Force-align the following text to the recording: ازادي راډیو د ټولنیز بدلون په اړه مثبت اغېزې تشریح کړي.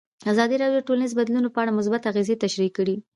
ازادي 0.31 0.55
راډیو 0.59 0.77
د 0.81 0.85
ټولنیز 0.87 1.11
بدلون 1.19 1.45
په 1.55 1.59
اړه 1.63 1.77
مثبت 1.79 2.01
اغېزې 2.11 2.35
تشریح 2.43 2.69
کړي. 2.77 2.95